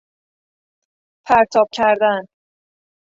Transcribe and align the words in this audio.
پرتاب 1.25 1.67
کردن 1.73 2.25